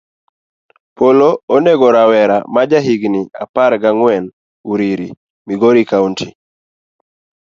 [0.99, 4.25] Polo onego rawera maja higni apar gi ang'wen
[4.71, 5.07] uriri,
[5.47, 6.27] migori kaunti.